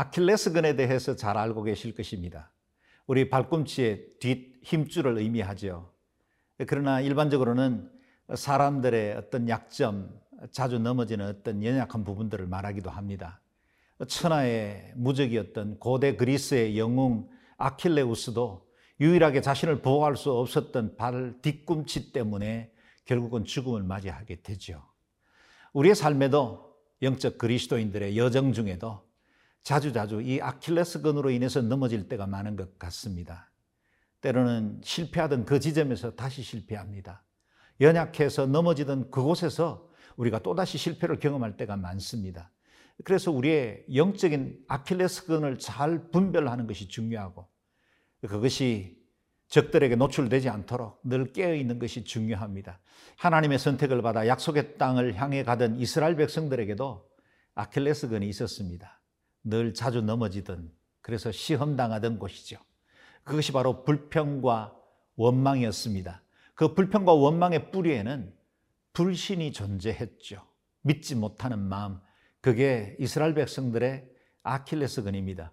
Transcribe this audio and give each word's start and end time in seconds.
아킬레스건에 0.00 0.76
대해서 0.76 1.14
잘 1.14 1.36
알고 1.36 1.62
계실 1.62 1.94
것입니다. 1.94 2.50
우리 3.06 3.28
발꿈치의 3.28 4.06
뒷 4.18 4.58
힘줄을 4.62 5.18
의미하죠. 5.18 5.92
그러나 6.66 7.02
일반적으로는 7.02 7.90
사람들의 8.34 9.16
어떤 9.16 9.46
약점, 9.50 10.18
자주 10.52 10.78
넘어지는 10.78 11.26
어떤 11.26 11.62
연약한 11.62 12.04
부분들을 12.04 12.46
말하기도 12.46 12.88
합니다. 12.88 13.42
천하의 14.08 14.92
무적이었던 14.96 15.78
고대 15.78 16.16
그리스의 16.16 16.78
영웅 16.78 17.28
아킬레우스도 17.58 18.66
유일하게 19.00 19.42
자신을 19.42 19.82
보호할 19.82 20.16
수 20.16 20.32
없었던 20.32 20.96
발 20.96 21.34
뒤꿈치 21.42 22.10
때문에 22.10 22.72
결국은 23.04 23.44
죽음을 23.44 23.82
맞이하게 23.82 24.40
되죠. 24.40 24.82
우리의 25.74 25.94
삶에도 25.94 26.74
영적 27.02 27.36
그리스도인들의 27.36 28.16
여정 28.16 28.54
중에도 28.54 29.09
자주자주 29.62 30.22
이 30.22 30.40
아킬레스건으로 30.40 31.30
인해서 31.30 31.60
넘어질 31.60 32.08
때가 32.08 32.26
많은 32.26 32.56
것 32.56 32.78
같습니다. 32.78 33.50
때로는 34.20 34.80
실패하던 34.82 35.44
그 35.44 35.60
지점에서 35.60 36.14
다시 36.14 36.42
실패합니다. 36.42 37.24
연약해서 37.80 38.46
넘어지던 38.46 39.10
그곳에서 39.10 39.88
우리가 40.16 40.40
또다시 40.40 40.76
실패를 40.76 41.18
경험할 41.18 41.56
때가 41.56 41.76
많습니다. 41.76 42.50
그래서 43.04 43.30
우리의 43.30 43.86
영적인 43.94 44.64
아킬레스건을 44.68 45.58
잘 45.58 46.10
분별하는 46.10 46.66
것이 46.66 46.88
중요하고 46.88 47.48
그것이 48.20 49.00
적들에게 49.48 49.96
노출되지 49.96 50.48
않도록 50.48 51.00
늘 51.02 51.32
깨어 51.32 51.54
있는 51.54 51.78
것이 51.78 52.04
중요합니다. 52.04 52.80
하나님의 53.16 53.58
선택을 53.58 54.02
받아 54.02 54.26
약속의 54.26 54.76
땅을 54.76 55.14
향해 55.14 55.42
가던 55.42 55.80
이스라엘 55.80 56.16
백성들에게도 56.16 57.08
아킬레스건이 57.54 58.28
있었습니다. 58.28 58.99
늘 59.44 59.74
자주 59.74 60.02
넘어지던 60.02 60.70
그래서 61.00 61.32
시험당하던 61.32 62.18
곳이죠. 62.18 62.58
그것이 63.24 63.52
바로 63.52 63.84
불평과 63.84 64.74
원망이었습니다. 65.16 66.22
그 66.54 66.74
불평과 66.74 67.12
원망의 67.12 67.70
뿌리에는 67.70 68.34
불신이 68.92 69.52
존재했죠. 69.52 70.42
믿지 70.82 71.14
못하는 71.14 71.58
마음, 71.58 72.00
그게 72.40 72.96
이스라엘 72.98 73.34
백성들의 73.34 74.08
아킬레스건입니다. 74.42 75.52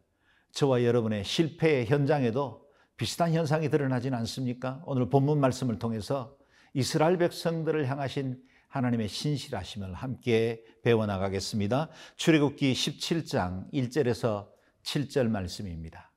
저와 0.51 0.83
여러분의 0.83 1.23
실패의 1.23 1.85
현장에도 1.85 2.65
비슷한 2.95 3.33
현상이 3.33 3.69
드러나진 3.69 4.13
않습니까? 4.13 4.81
오늘 4.85 5.09
본문 5.09 5.39
말씀을 5.39 5.77
통해서 5.77 6.35
이스라엘 6.73 7.17
백성들을 7.17 7.87
향하신 7.87 8.41
하나님의 8.67 9.07
신실하심을 9.07 9.93
함께 9.93 10.61
배워나가겠습니다. 10.83 11.89
출애굽기 12.15 12.73
17장 12.73 13.71
1절에서 13.71 14.47
7절 14.83 15.29
말씀입니다. 15.29 16.11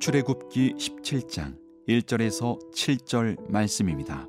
출애굽기 0.00 0.74
17장 0.74 1.56
1절에서 1.88 2.58
7절 2.72 3.50
말씀입니다. 3.50 4.26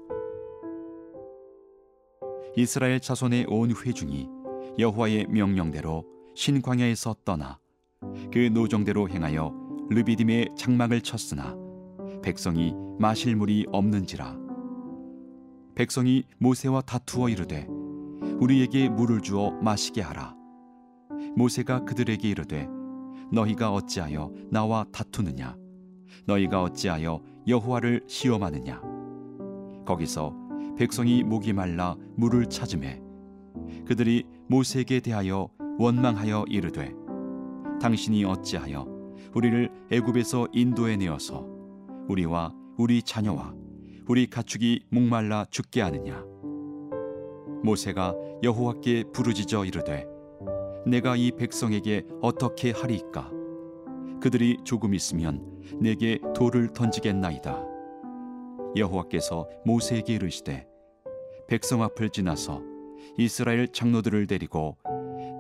이스라엘 2.55 3.01
자손의 3.01 3.47
온 3.49 3.71
회중이 3.75 4.29
여호와의 4.79 5.27
명령대로 5.27 6.05
신광야에서 6.35 7.17
떠나 7.25 7.59
그 8.31 8.49
노정대로 8.53 9.09
행하여 9.09 9.53
르비딤의 9.89 10.49
장막을 10.57 11.01
쳤으나 11.01 11.64
백성이 12.25 12.73
마실 12.97 13.35
물이 13.35 13.67
없는지라. 13.71 14.35
백성이 15.75 16.23
모세와 16.39 16.81
다투어 16.81 17.29
이르되 17.29 17.67
우리에게 18.39 18.89
물을 18.89 19.21
주어 19.21 19.51
마시게 19.61 20.01
하라. 20.01 20.35
모세가 21.35 21.85
그들에게 21.85 22.27
이르되 22.27 22.67
너희가 23.31 23.71
어찌하여 23.71 24.31
나와 24.49 24.87
다투느냐? 24.91 25.55
너희가 26.25 26.63
어찌하여 26.63 27.21
여호와를 27.47 28.01
시험하느냐? 28.07 28.81
거기서 29.85 30.33
백성이 30.79 31.21
목이 31.21 31.53
말라 31.53 31.95
물을 32.15 32.47
찾음에 32.49 33.03
그들이 33.85 34.23
모세에게 34.49 34.99
대하여 34.99 35.47
원망하여 35.77 36.45
이르되 36.49 36.91
당신이 37.79 38.25
어찌하여 38.25 38.87
우리를 39.35 39.69
애굽에서 39.91 40.47
인도해 40.53 40.97
내어서 40.97 41.54
우리와 42.07 42.53
우리 42.77 43.01
자녀와 43.01 43.53
우리 44.07 44.27
가축이 44.27 44.85
목말라 44.89 45.45
죽게 45.49 45.81
하느냐? 45.81 46.23
모세가 47.63 48.13
여호와께 48.43 49.05
부르짖어 49.11 49.65
이르되 49.65 50.05
내가 50.85 51.15
이 51.15 51.31
백성에게 51.31 52.05
어떻게 52.21 52.71
하리이까? 52.71 53.31
그들이 54.21 54.57
조금 54.63 54.93
있으면 54.93 55.61
내게 55.79 56.19
돌을 56.35 56.73
던지겠나이다. 56.73 57.63
여호와께서 58.75 59.49
모세에게 59.65 60.13
이르시되 60.13 60.67
백성 61.47 61.81
앞을 61.81 62.09
지나서 62.09 62.61
이스라엘 63.17 63.67
장로들을 63.67 64.27
데리고 64.27 64.77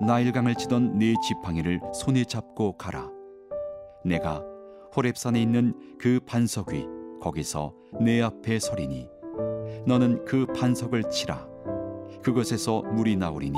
나일강을 0.01 0.55
치던 0.55 0.97
네 0.97 1.13
지팡이를 1.27 1.79
손에 1.93 2.23
잡고 2.23 2.77
가라. 2.77 3.09
내가 4.03 4.43
호렙산에 4.95 5.41
있는 5.41 5.73
그 5.97 6.19
반석 6.25 6.71
위 6.71 6.87
거기서 7.19 7.73
내 8.01 8.21
앞에 8.21 8.59
서리니 8.59 9.09
너는 9.85 10.23
그 10.25 10.45
반석을 10.45 11.09
치라. 11.09 11.47
그것에서 12.23 12.81
물이 12.81 13.17
나오리니 13.17 13.57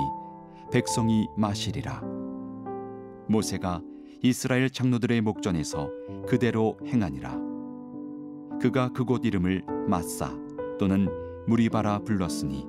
백성이 0.72 1.28
마시리라. 1.38 2.02
모세가 3.28 3.82
이스라엘 4.24 4.70
장로들의 4.70 5.22
목전에서 5.22 5.90
그대로 6.28 6.78
행하니라. 6.86 7.38
그가 8.60 8.90
그곳 8.92 9.26
이름을 9.26 9.64
마사 9.88 10.32
또는 10.80 11.08
무리바라 11.48 12.00
불렀으니 12.00 12.66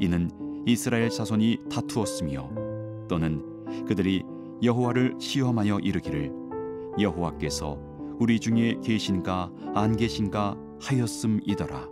이는 0.00 0.30
이스라엘 0.66 1.10
자손이 1.10 1.58
다투었으며 1.70 2.50
또는 3.08 3.44
그들이 3.86 4.24
여호와를 4.62 5.16
시험하여 5.18 5.80
이르기를 5.80 6.37
여호와께서 7.00 7.78
우리 8.18 8.40
중에 8.40 8.80
계신가 8.84 9.52
안 9.74 9.96
계신가 9.96 10.56
하였음이더라. 10.80 11.88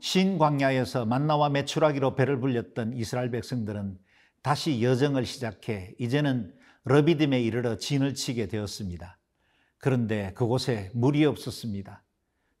신 0.00 0.36
광야에서 0.36 1.06
만나와 1.06 1.48
메추라기로 1.48 2.16
배를 2.16 2.40
불렸던 2.40 2.94
이스라엘 2.94 3.30
백성들은 3.30 3.98
다시 4.42 4.82
여정을 4.82 5.24
시작해 5.24 5.94
이제는 5.98 6.52
러비딤에 6.84 7.40
이르러 7.40 7.78
진을 7.78 8.14
치게 8.14 8.48
되었습니다. 8.48 9.18
그런데 9.78 10.32
그곳에 10.34 10.90
물이 10.94 11.24
없었습니다. 11.24 12.02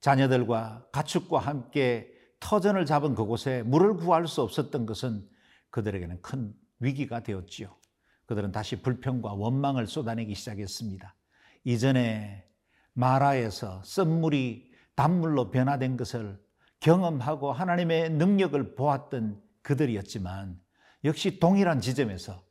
자녀들과 0.00 0.86
가축과 0.92 1.40
함께 1.40 2.12
터전을 2.40 2.86
잡은 2.86 3.14
그곳에 3.14 3.62
물을 3.62 3.94
구할 3.96 4.26
수 4.26 4.42
없었던 4.42 4.86
것은 4.86 5.28
그들에게는 5.70 6.22
큰 6.22 6.52
위기가 6.78 7.22
되었지요. 7.22 7.74
그들은 8.32 8.50
다시 8.50 8.80
불평과 8.80 9.34
원망을 9.34 9.86
쏟아내기 9.86 10.34
시작했습니다. 10.34 11.14
이전에 11.64 12.46
마라에서 12.94 13.82
쓴물이 13.84 14.72
단물로 14.94 15.50
변화된 15.50 15.98
것을 15.98 16.40
경험하고 16.80 17.52
하나님의 17.52 18.08
능력을 18.08 18.74
보았던 18.74 19.38
그들이었지만 19.60 20.58
역시 21.04 21.38
동일한 21.40 21.82
지점에서 21.82 22.42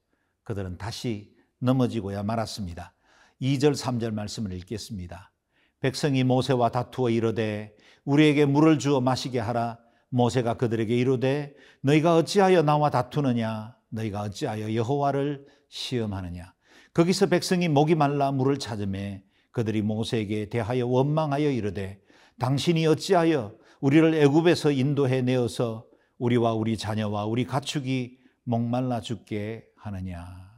그들은 0.43 0.77
다시 0.77 1.35
넘어지고야 1.57 2.21
말았습니다. 2.21 2.93
2절, 3.41 3.75
3절 3.75 4.13
말씀을 4.13 4.53
읽겠습니다. 4.53 5.31
백성이 5.79 6.23
모세와 6.23 6.69
다투어 6.69 7.09
이르되 7.09 7.75
우리에게 8.05 8.45
물을 8.45 8.77
주어 8.77 9.01
마시게 9.01 9.39
하라. 9.39 9.79
모세가 10.09 10.57
그들에게 10.57 10.95
이르되 10.95 11.55
너희가 11.81 12.17
어찌하여 12.17 12.61
나와 12.61 12.91
다투느냐 12.91 13.75
너희가 13.89 14.21
어찌하여 14.21 14.75
여호와를 14.75 15.60
시험하느냐 15.71 16.53
거기서 16.93 17.27
백성이 17.27 17.67
목이 17.69 17.95
말라 17.95 18.31
물을 18.31 18.59
찾음에 18.59 19.23
그들이 19.51 19.81
모세에게 19.81 20.49
대하여 20.49 20.85
원망하여 20.85 21.49
이르되 21.49 21.99
당신이 22.39 22.85
어찌하여 22.85 23.57
우리를 23.79 24.13
애굽에서 24.13 24.71
인도해 24.71 25.21
내어서 25.21 25.87
우리와 26.19 26.53
우리 26.53 26.77
자녀와 26.77 27.25
우리 27.25 27.45
가축이 27.45 28.19
목말라 28.43 29.01
죽게 29.01 29.65
하느냐 29.77 30.51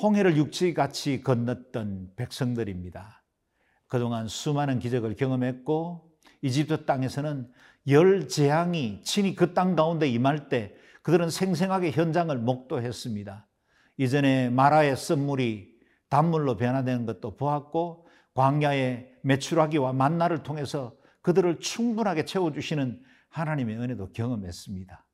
홍해를 0.00 0.36
육지같이 0.36 1.22
건넜던 1.22 2.12
백성들입니다. 2.16 3.24
그동안 3.86 4.28
수많은 4.28 4.78
기적을 4.78 5.16
경험했고 5.16 6.10
이집트 6.42 6.84
땅에서는 6.84 7.50
열 7.88 8.28
재앙이 8.28 9.00
친히 9.02 9.34
그 9.34 9.54
땅 9.54 9.74
가운데 9.74 10.06
임할 10.06 10.48
때 10.48 10.74
그들은 11.02 11.30
생생하게 11.30 11.92
현장을 11.92 12.36
목도했습니다. 12.38 13.46
이전에 13.98 14.50
마라의 14.50 14.96
쓴물이 14.96 15.74
단물로 16.08 16.56
변화되는 16.56 17.06
것도 17.06 17.36
보았고 17.36 18.06
광야의 18.34 19.14
메추라기와 19.22 19.92
만나를 19.92 20.42
통해서 20.42 20.94
그들을 21.22 21.58
충분하게 21.58 22.24
채워주시는 22.24 23.02
하나님의 23.30 23.76
은혜도 23.78 24.12
경험했습니다. 24.12 25.04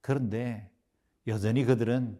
그런데 0.00 0.70
여전히 1.26 1.64
그들은 1.64 2.18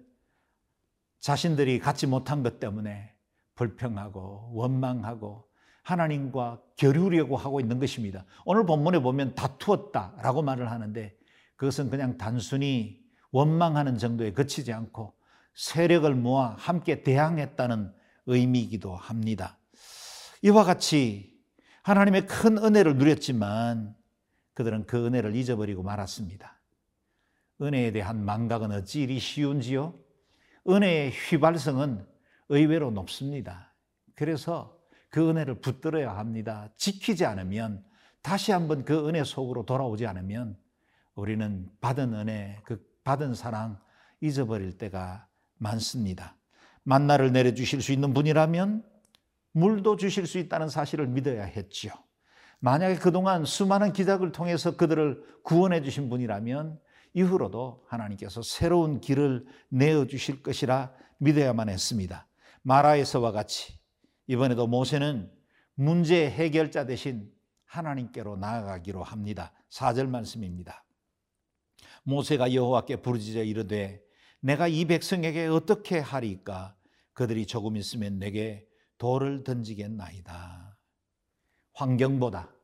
자신들이 1.20 1.78
갖지 1.78 2.06
못한 2.06 2.42
것 2.42 2.58
때문에 2.58 3.14
불평하고 3.54 4.50
원망하고 4.52 5.46
하나님과 5.82 6.62
겨루려고 6.76 7.36
하고 7.36 7.60
있는 7.60 7.78
것입니다. 7.78 8.24
오늘 8.44 8.66
본문에 8.66 8.98
보면 9.00 9.34
다투었다라고 9.34 10.42
말을 10.42 10.70
하는데 10.70 11.16
그것은 11.54 11.90
그냥 11.90 12.18
단순히 12.18 13.00
원망하는 13.30 13.98
정도에 13.98 14.32
그치지 14.32 14.72
않고 14.72 15.15
세력을 15.56 16.14
모아 16.14 16.54
함께 16.58 17.02
대항했다는 17.02 17.92
의미이기도 18.26 18.94
합니다. 18.94 19.58
이와 20.42 20.64
같이 20.64 21.34
하나님의 21.82 22.26
큰 22.26 22.58
은혜를 22.58 22.96
누렸지만 22.96 23.96
그들은 24.54 24.86
그 24.86 25.06
은혜를 25.06 25.34
잊어버리고 25.34 25.82
말았습니다. 25.82 26.60
은혜에 27.62 27.92
대한 27.92 28.22
망각은 28.24 28.70
어찌 28.72 29.02
이리 29.02 29.18
쉬운지요? 29.18 29.94
은혜의 30.68 31.12
휘발성은 31.12 32.06
의외로 32.50 32.90
높습니다. 32.90 33.72
그래서 34.14 34.78
그 35.08 35.30
은혜를 35.30 35.60
붙들어야 35.60 36.18
합니다. 36.18 36.68
지키지 36.76 37.24
않으면 37.24 37.82
다시 38.20 38.52
한번 38.52 38.84
그 38.84 39.08
은혜 39.08 39.24
속으로 39.24 39.64
돌아오지 39.64 40.06
않으면 40.06 40.58
우리는 41.14 41.70
받은 41.80 42.12
은혜, 42.12 42.60
그 42.64 42.84
받은 43.04 43.34
사랑 43.34 43.80
잊어버릴 44.20 44.76
때가 44.76 45.26
많습니다. 45.58 46.36
만나를 46.82 47.32
내려주실 47.32 47.82
수 47.82 47.92
있는 47.92 48.14
분이라면 48.14 48.84
물도 49.52 49.96
주실 49.96 50.26
수 50.26 50.38
있다는 50.38 50.68
사실을 50.68 51.06
믿어야 51.06 51.44
했지요. 51.44 51.92
만약에 52.60 52.96
그동안 52.96 53.44
수많은 53.44 53.92
기적을 53.92 54.32
통해서 54.32 54.76
그들을 54.76 55.22
구원해 55.42 55.82
주신 55.82 56.08
분이라면 56.08 56.78
이후로도 57.14 57.84
하나님께서 57.88 58.42
새로운 58.42 59.00
길을 59.00 59.46
내어 59.68 60.06
주실 60.06 60.42
것이라 60.42 60.92
믿어야만 61.18 61.68
했습니다. 61.68 62.28
마라에서와 62.62 63.32
같이 63.32 63.78
이번에도 64.26 64.66
모세는 64.66 65.30
문제 65.74 66.28
해결자 66.30 66.86
대신 66.86 67.30
하나님께로 67.64 68.36
나아가기로 68.36 69.02
합니다. 69.02 69.52
4절 69.70 70.08
말씀입니다. 70.08 70.84
모세가 72.02 72.52
여호와께 72.52 72.96
부르짖어 72.96 73.42
이르되 73.42 74.05
내가 74.46 74.68
이 74.68 74.84
백성에게 74.84 75.46
어떻게 75.48 75.98
하리까 75.98 76.76
그들이 77.14 77.46
조금 77.46 77.76
있으면 77.76 78.20
내게 78.20 78.64
돌을 78.96 79.42
던지겠나이다. 79.42 80.78
환경보다 81.72 82.54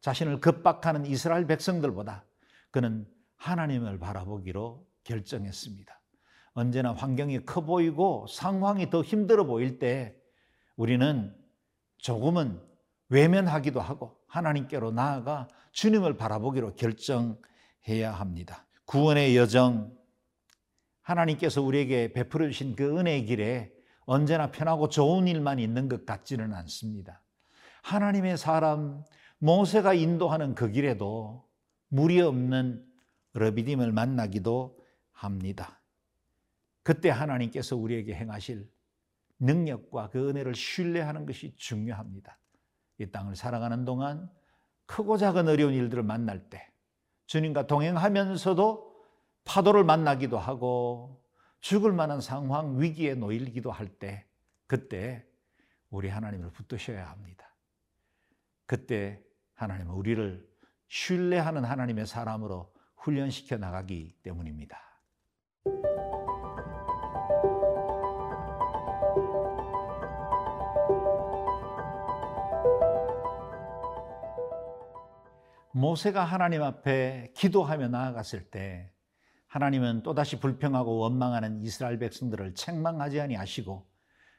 자신을 0.00 0.40
급박하는 0.40 1.04
이스라엘 1.04 1.48
백성들보다 1.48 2.24
그는 2.70 3.08
하나님을 3.38 3.98
바라보기로 3.98 4.86
결정했습니다. 5.02 6.00
언제나 6.52 6.92
환경이 6.92 7.44
커 7.44 7.62
보이고 7.62 8.26
상황이 8.28 8.88
더 8.88 9.02
힘들어 9.02 9.44
보일 9.44 9.80
때 9.80 10.14
우리는 10.76 11.36
조금은 11.98 12.62
외면하기도 13.08 13.80
하고 13.80 14.16
하나님께로 14.28 14.92
나아가 14.92 15.48
주님을 15.72 16.16
바라보기로 16.16 16.76
결정해야 16.76 18.12
합니다. 18.12 18.64
구원의 18.84 19.36
여정, 19.36 20.01
하나님께서 21.02 21.62
우리에게 21.62 22.12
베풀어 22.12 22.46
주신 22.46 22.74
그 22.74 22.98
은혜의 22.98 23.26
길에 23.26 23.72
언제나 24.04 24.50
편하고 24.50 24.88
좋은 24.88 25.28
일만 25.28 25.58
있는 25.58 25.88
것 25.88 26.06
같지는 26.06 26.54
않습니다. 26.54 27.22
하나님의 27.82 28.38
사람 28.38 29.04
모세가 29.38 29.94
인도하는 29.94 30.54
그 30.54 30.70
길에도 30.70 31.48
무리 31.88 32.20
없는 32.20 32.84
러비딤을 33.34 33.92
만나기도 33.92 34.78
합니다. 35.10 35.80
그때 36.82 37.10
하나님께서 37.10 37.76
우리에게 37.76 38.14
행하실 38.14 38.68
능력과 39.38 40.10
그 40.10 40.28
은혜를 40.28 40.54
신뢰하는 40.54 41.26
것이 41.26 41.54
중요합니다. 41.56 42.38
이 42.98 43.10
땅을 43.10 43.34
살아가는 43.34 43.84
동안 43.84 44.30
크고 44.86 45.16
작은 45.16 45.48
어려운 45.48 45.74
일들을 45.74 46.02
만날 46.02 46.48
때 46.48 46.68
주님과 47.26 47.66
동행하면서도 47.66 48.91
파도를 49.44 49.84
만나기도 49.84 50.38
하고 50.38 51.22
죽을 51.60 51.92
만한 51.92 52.20
상황, 52.20 52.80
위기에 52.80 53.14
놓이기도 53.14 53.70
할 53.70 53.88
때 53.98 54.26
그때 54.66 55.26
우리 55.90 56.08
하나님을 56.08 56.50
붙드셔야 56.50 57.10
합니다. 57.10 57.54
그때 58.66 59.22
하나님은 59.54 59.94
우리를 59.94 60.48
신뢰하는 60.88 61.64
하나님의 61.64 62.06
사람으로 62.06 62.72
훈련시켜 62.96 63.58
나가기 63.58 64.16
때문입니다. 64.22 64.80
모세가 75.72 76.24
하나님 76.24 76.62
앞에 76.62 77.32
기도하며 77.34 77.88
나아갔을 77.88 78.50
때 78.50 78.91
하나님은 79.52 80.02
또다시 80.02 80.40
불평하고 80.40 80.96
원망하는 80.96 81.60
이스라엘 81.60 81.98
백성들을 81.98 82.54
책망하지 82.54 83.20
아니하시고 83.20 83.86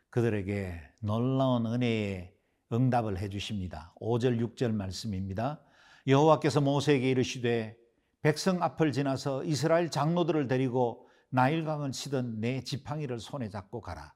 그들에게 0.10 0.74
놀라운 1.01 1.68
은혜의 1.68 2.33
응답을 2.71 3.19
해 3.19 3.30
주십니다. 3.30 3.94
5절 4.01 4.42
6절 4.42 4.74
말씀입니다. 4.74 5.62
여호와께서 6.07 6.62
모세에게 6.62 7.12
이르시되 7.12 7.77
백성 8.24 8.63
앞을 8.63 8.92
지나서 8.92 9.44
이스라엘 9.44 9.92
장로들을 9.92 10.48
데리고 10.48 11.07
나일강을 11.30 11.92
치던 11.92 12.39
내 12.39 12.63
지팡이를 12.63 13.19
손에 13.19 13.50
잡고 13.50 13.81
가라. 13.81 14.15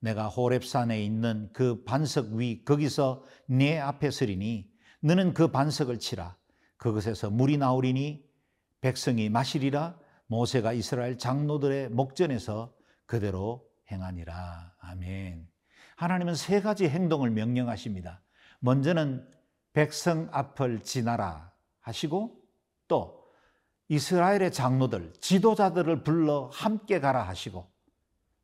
내가 0.00 0.26
호렙산에 0.26 1.00
있는 1.00 1.48
그 1.52 1.84
반석 1.84 2.32
위 2.32 2.64
거기서 2.64 3.22
내 3.46 3.78
앞에 3.78 4.10
서리니 4.10 4.68
너는 5.00 5.32
그 5.32 5.52
반석을 5.52 6.00
치라. 6.00 6.36
그것에서 6.76 7.30
물이 7.30 7.56
나오리니 7.56 8.24
백성이 8.80 9.28
마시리라 9.28 10.02
모세가 10.26 10.72
이스라엘 10.72 11.18
장로들의 11.18 11.90
목전에서 11.90 12.74
그대로 13.06 13.68
행하니라. 13.90 14.74
아멘. 14.80 15.48
하나님은 15.96 16.34
세 16.34 16.60
가지 16.60 16.88
행동을 16.88 17.30
명령하십니다. 17.30 18.22
먼저는 18.60 19.28
백성 19.72 20.28
앞을 20.32 20.82
지나라 20.82 21.52
하시고 21.80 22.40
또 22.88 23.24
이스라엘의 23.88 24.52
장로들, 24.52 25.12
지도자들을 25.20 26.02
불러 26.02 26.48
함께 26.52 27.00
가라 27.00 27.22
하시고 27.28 27.70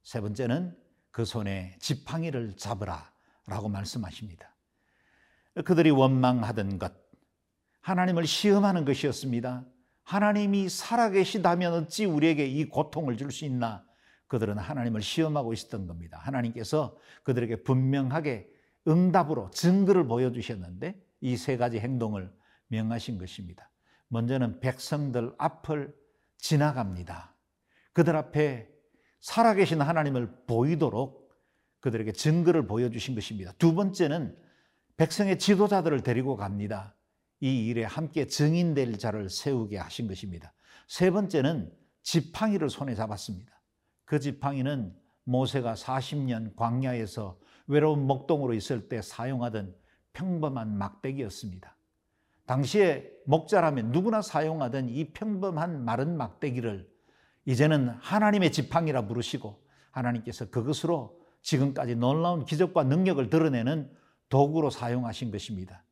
세 0.02 0.20
번째는 0.20 0.76
그 1.10 1.24
손에 1.24 1.76
지팡이를 1.80 2.56
잡으라 2.56 3.10
라고 3.46 3.68
말씀하십니다. 3.68 4.54
그들이 5.64 5.90
원망하던 5.90 6.78
것, 6.78 6.92
하나님을 7.80 8.26
시험하는 8.26 8.84
것이었습니다. 8.84 9.64
하나님이 10.10 10.68
살아계시다면 10.68 11.72
어찌 11.72 12.04
우리에게 12.04 12.44
이 12.44 12.64
고통을 12.68 13.16
줄 13.16 13.30
수 13.30 13.44
있나? 13.44 13.84
그들은 14.26 14.58
하나님을 14.58 15.02
시험하고 15.02 15.52
있었던 15.52 15.86
겁니다. 15.86 16.18
하나님께서 16.18 16.96
그들에게 17.22 17.62
분명하게 17.62 18.48
응답으로 18.88 19.50
증거를 19.50 20.08
보여주셨는데 20.08 21.00
이 21.20 21.36
세 21.36 21.56
가지 21.56 21.78
행동을 21.78 22.32
명하신 22.68 23.18
것입니다. 23.18 23.70
먼저는 24.08 24.58
백성들 24.58 25.32
앞을 25.38 25.94
지나갑니다. 26.38 27.36
그들 27.92 28.16
앞에 28.16 28.68
살아계신 29.20 29.80
하나님을 29.80 30.44
보이도록 30.48 31.30
그들에게 31.78 32.10
증거를 32.12 32.66
보여주신 32.66 33.14
것입니다. 33.14 33.52
두 33.58 33.74
번째는 33.74 34.36
백성의 34.96 35.38
지도자들을 35.38 36.02
데리고 36.02 36.36
갑니다. 36.36 36.96
이 37.40 37.66
일에 37.66 37.84
함께 37.84 38.26
증인될 38.26 38.98
자를 38.98 39.28
세우게 39.30 39.78
하신 39.78 40.08
것입니다. 40.08 40.52
세 40.86 41.10
번째는 41.10 41.72
지팡이를 42.02 42.70
손에 42.70 42.94
잡았습니다. 42.94 43.52
그 44.04 44.20
지팡이는 44.20 44.94
모세가 45.24 45.74
40년 45.74 46.56
광야에서 46.56 47.38
외로운 47.66 48.06
목동으로 48.06 48.54
있을 48.54 48.88
때 48.88 49.00
사용하던 49.00 49.74
평범한 50.12 50.76
막대기였습니다. 50.76 51.76
당시에 52.46 53.08
목자라면 53.26 53.92
누구나 53.92 54.22
사용하던 54.22 54.88
이 54.88 55.12
평범한 55.12 55.84
마른 55.84 56.16
막대기를 56.16 56.90
이제는 57.46 57.90
하나님의 58.00 58.50
지팡이라 58.50 59.06
부르시고 59.06 59.62
하나님께서 59.92 60.50
그것으로 60.50 61.20
지금까지 61.42 61.94
놀라운 61.94 62.44
기적과 62.44 62.84
능력을 62.84 63.30
드러내는 63.30 63.90
도구로 64.28 64.70
사용하신 64.70 65.30
것입니다. 65.30 65.84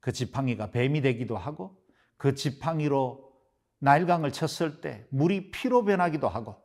그 0.00 0.12
지팡이가 0.12 0.70
뱀이 0.70 1.02
되기도 1.02 1.36
하고 1.36 1.76
그 2.16 2.34
지팡이로 2.34 3.30
나일강을 3.78 4.32
쳤을 4.32 4.80
때 4.80 5.06
물이 5.10 5.50
피로 5.50 5.84
변하기도 5.84 6.28
하고 6.28 6.56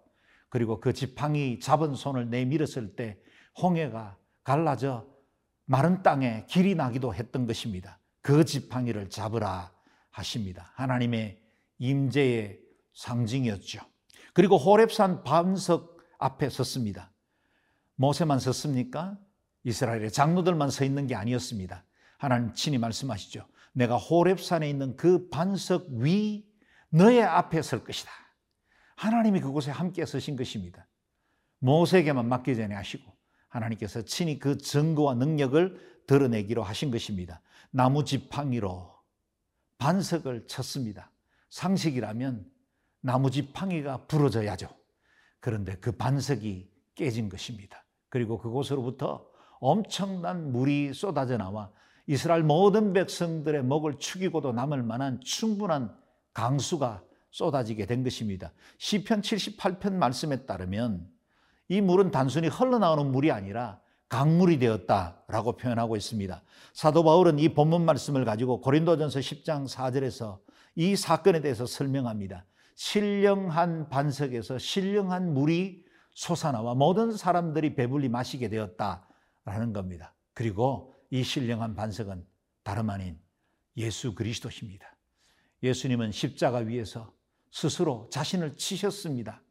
그리고 0.49 0.79
그 0.79 0.93
지팡이 0.93 1.59
잡은 1.59 1.95
손을 1.95 2.29
내밀었을 2.29 2.95
때 2.95 3.19
홍해가 3.61 4.17
갈라져 4.43 5.07
마른 5.65 6.03
땅에 6.03 6.45
길이 6.47 6.75
나기도 6.75 7.13
했던 7.13 7.47
것입니다. 7.47 7.99
그 8.21 8.45
지팡이를 8.45 9.09
잡으라 9.09 9.71
하십니다. 10.11 10.71
하나님의 10.75 11.41
임재의 11.79 12.59
상징이었죠. 12.93 13.81
그리고 14.33 14.57
호렙산 14.57 15.23
반석 15.23 15.97
앞에 16.19 16.49
섰습니다. 16.49 17.11
모세만 17.95 18.39
섰습니까? 18.39 19.17
이스라엘의 19.63 20.11
장로들만 20.11 20.69
서 20.69 20.85
있는 20.85 21.07
게 21.07 21.15
아니었습니다. 21.15 21.83
하나님 22.17 22.53
친히 22.53 22.77
말씀하시죠. 22.77 23.45
내가 23.73 23.97
호렙산에 23.97 24.69
있는 24.69 24.95
그 24.95 25.29
반석 25.29 25.87
위 25.89 26.47
너의 26.89 27.23
앞에 27.23 27.61
설 27.61 27.83
것이다. 27.83 28.11
하나님이 28.95 29.41
그곳에 29.41 29.71
함께 29.71 30.05
서신 30.05 30.35
것입니다. 30.35 30.87
모세에게만 31.59 32.27
맡기지 32.27 32.63
아니하시고 32.63 33.11
하나님께서 33.49 34.03
친히 34.03 34.39
그 34.39 34.57
증거와 34.57 35.15
능력을 35.15 36.03
드러내기로 36.07 36.63
하신 36.63 36.91
것입니다. 36.91 37.41
나무 37.71 38.05
지팡이로 38.05 38.95
반석을 39.77 40.47
쳤습니다. 40.47 41.11
상식이라면 41.49 42.49
나무 43.01 43.29
지팡이가 43.29 44.05
부러져야죠. 44.07 44.69
그런데 45.39 45.75
그 45.75 45.91
반석이 45.91 46.71
깨진 46.95 47.29
것입니다. 47.29 47.85
그리고 48.09 48.37
그곳으로부터 48.37 49.27
엄청난 49.59 50.51
물이 50.51 50.93
쏟아져 50.93 51.37
나와 51.37 51.71
이스라엘 52.07 52.43
모든 52.43 52.93
백성들의 52.93 53.63
목을 53.63 53.97
축이고도 53.97 54.51
남을 54.51 54.83
만한 54.83 55.19
충분한 55.21 55.95
강수가 56.33 57.03
쏟아지게 57.31 57.85
된 57.85 58.03
것입니다. 58.03 58.51
시편 58.77 59.21
78편 59.21 59.93
말씀에 59.93 60.45
따르면 60.45 61.07
이 61.67 61.81
물은 61.81 62.11
단순히 62.11 62.47
흘러나오는 62.47 63.11
물이 63.11 63.31
아니라 63.31 63.79
강물이 64.09 64.59
되었다라고 64.59 65.57
표현하고 65.57 65.95
있습니다. 65.95 66.41
사도 66.73 67.03
바울은 67.03 67.39
이 67.39 67.49
본문 67.49 67.83
말씀을 67.85 68.23
가지고 68.23 68.61
고린도전서 68.61 69.19
10장 69.19 69.67
4절에서 69.67 70.39
이 70.75 70.95
사건에 70.95 71.41
대해서 71.41 71.65
설명합니다. 71.65 72.45
신령한 72.75 73.89
반석에서 73.89 74.59
신령한 74.59 75.33
물이 75.33 75.83
솟아나와 76.13 76.75
모든 76.75 77.11
사람들이 77.11 77.75
배불리 77.75 78.09
마시게 78.09 78.49
되었다라는 78.49 79.73
겁니다. 79.73 80.13
그리고 80.33 80.94
이 81.15 81.23
신령한 81.23 81.75
반석은 81.75 82.25
다름 82.61 82.89
아닌 82.89 83.17
예수 83.77 84.13
그리스도십니다. 84.15 84.97
예수님은 85.63 86.11
십자가 86.11 86.57
위에서 86.57 87.13
스스로 87.51 88.09
자신을 88.11 88.57
치셨습니다. 88.57 89.41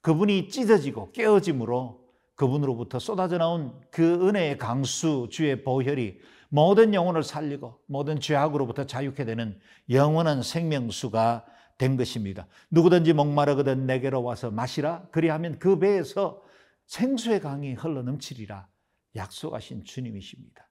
그분이 0.00 0.48
찢어지고 0.48 1.12
깨어짐으로 1.12 2.04
그분으로부터 2.34 2.98
쏟아져 2.98 3.38
나온 3.38 3.80
그 3.92 4.26
은혜의 4.26 4.58
강수 4.58 5.28
주의 5.30 5.62
보혈이 5.62 6.18
모든 6.48 6.92
영혼을 6.92 7.22
살리고 7.22 7.80
모든 7.86 8.18
죄악으로부터 8.18 8.84
자유케 8.84 9.24
되는 9.24 9.56
영원한 9.90 10.42
생명수가 10.42 11.46
된 11.78 11.96
것입니다. 11.96 12.48
누구든지 12.70 13.12
목마르거든 13.12 13.86
내게로 13.86 14.24
와서 14.24 14.50
마시라. 14.50 15.06
그리하면 15.12 15.60
그 15.60 15.78
배에서 15.78 16.42
생수의 16.86 17.40
강이 17.40 17.74
흘러 17.74 18.02
넘치리라. 18.02 18.73
약속하신 19.16 19.84
주님이십니다. 19.84 20.68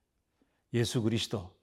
예수 0.73 1.01
그리스도 1.01 1.55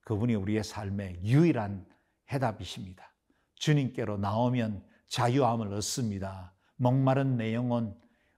그분이 0.00 0.34
우리의 0.34 0.64
삶의 0.64 1.20
유일한 1.24 1.86
해답이십니다. 2.30 3.12
주님께로 3.56 4.18
나오면 4.18 4.84
자유함을 5.08 5.72
얻습니다. 5.74 6.54
목마른 6.76 7.36
내 7.36 7.54
영혼 7.54 7.94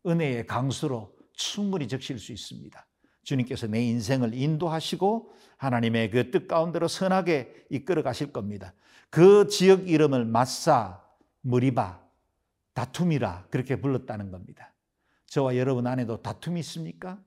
은혜의 0.06 0.46
강수로 0.46 1.16
충분히 1.32 1.88
적실 1.88 2.18
수 2.18 2.32
있습니다. 2.32 2.86
주님께서 3.22 3.66
내 3.66 3.82
인생을 3.82 4.34
인도하시고 4.34 5.32
하나님의 5.56 6.10
그 6.10 6.30
뜻 6.30 6.46
가운데로 6.46 6.88
선하게 6.88 7.66
이끌어 7.70 8.02
가실 8.02 8.32
겁니다. 8.32 8.74
그 9.08 9.48
지역 9.48 9.88
이름을 9.88 10.24
마사, 10.26 11.02
무리바, 11.40 12.02
다툼이라 12.74 13.46
그렇게 13.50 13.80
불렀다는 13.80 14.30
겁니다. 14.30 14.74
저와 15.26 15.56
여러분 15.56 15.86
안에도 15.86 16.20
다툼이 16.20 16.60
있습니까? 16.60 17.22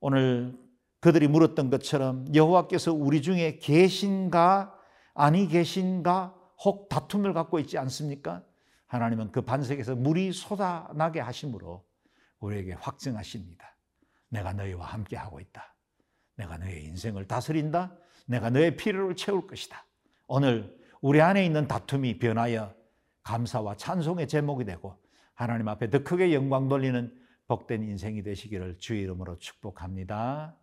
오늘 0.00 0.56
그들이 1.00 1.28
물었던 1.28 1.70
것처럼 1.70 2.26
여호와께서 2.34 2.92
우리 2.92 3.22
중에 3.22 3.58
계신가 3.58 4.74
아니 5.14 5.48
계신가 5.48 6.34
혹 6.64 6.88
다툼을 6.88 7.32
갖고 7.32 7.58
있지 7.58 7.78
않습니까? 7.78 8.42
하나님은 8.86 9.32
그 9.32 9.42
반석에서 9.42 9.94
물이 9.96 10.32
쏟아나게 10.32 11.20
하심으로 11.20 11.84
우리에게 12.40 12.72
확증하십니다. 12.74 13.76
내가 14.28 14.52
너희와 14.52 14.86
함께 14.86 15.16
하고 15.16 15.40
있다. 15.40 15.74
내가 16.36 16.58
너의 16.58 16.84
인생을 16.84 17.26
다스린다. 17.26 17.96
내가 18.26 18.50
너의 18.50 18.76
필요를 18.76 19.16
채울 19.16 19.46
것이다. 19.46 19.86
오늘 20.26 20.76
우리 21.00 21.20
안에 21.20 21.44
있는 21.44 21.66
다툼이 21.68 22.18
변하여 22.18 22.74
감사와 23.22 23.76
찬송의 23.76 24.28
제목이 24.28 24.64
되고 24.64 24.96
하나님 25.34 25.68
앞에 25.68 25.90
더 25.90 26.02
크게 26.02 26.32
영광 26.34 26.68
돌리는 26.68 27.12
복된 27.48 27.82
인생이 27.82 28.22
되시기를 28.22 28.78
주의 28.78 29.02
이름으로 29.02 29.38
축복합니다. 29.38 30.56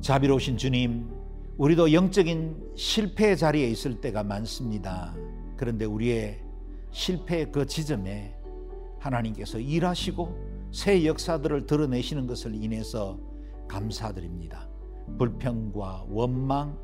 자비로우신 0.00 0.58
주님, 0.58 1.08
우리도 1.56 1.92
영적인 1.92 2.72
실패의 2.76 3.38
자리에 3.38 3.68
있을 3.68 4.00
때가 4.00 4.22
많습니다. 4.24 5.14
그런데 5.56 5.84
우리의 5.84 6.42
실패의 6.90 7.52
그 7.52 7.64
지점에 7.66 8.36
하나님께서 8.98 9.58
일하시고 9.58 10.72
새 10.72 11.06
역사들을 11.06 11.66
드러내시는 11.66 12.26
것을 12.26 12.54
인해서 12.54 13.18
감사드립니다. 13.68 14.73
불평과 15.18 16.06
원망, 16.08 16.76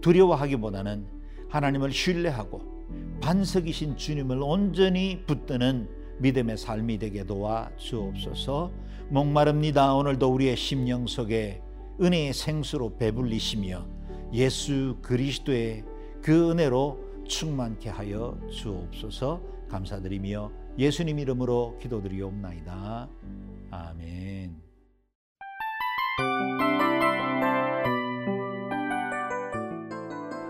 두려워하기보다는 0.00 1.06
하나님을 1.48 1.92
신뢰하고 1.92 2.60
반석이신 3.20 3.96
주님을 3.96 4.40
온전히 4.42 5.22
붙드는 5.26 5.88
믿음의 6.18 6.56
삶이 6.56 6.98
되게 6.98 7.24
도와 7.24 7.70
주옵소서. 7.76 8.70
목마릅니다. 9.08 9.94
오늘도 9.94 10.32
우리의 10.32 10.56
심령 10.56 11.06
속에 11.06 11.62
은혜의 12.00 12.32
생수로 12.32 12.96
배불리시며 12.96 13.86
예수 14.32 14.96
그리스도의 15.02 15.84
그 16.22 16.50
은혜로 16.50 17.24
충만케 17.26 17.88
하여 17.88 18.38
주옵소서 18.50 19.40
감사드리며 19.68 20.50
예수님 20.78 21.18
이름으로 21.18 21.78
기도드리옵나이다. 21.80 23.08
아멘. 23.70 24.67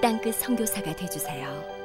땅끝 0.00 0.34
성교사가 0.36 0.94
되주세요 0.96 1.79